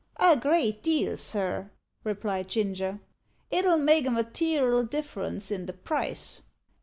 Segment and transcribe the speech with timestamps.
[0.17, 1.69] "A great deal, sir,"
[2.03, 2.99] replied Ginger;
[3.51, 6.41] "it'll make a mater'al difference in the price.